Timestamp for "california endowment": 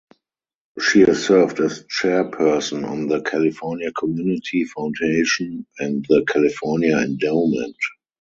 6.27-7.77